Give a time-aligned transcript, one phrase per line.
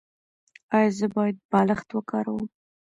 [0.75, 2.45] ایا زه باید بالښت وکاروم؟